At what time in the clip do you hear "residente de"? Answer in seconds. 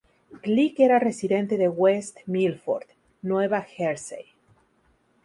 0.97-1.69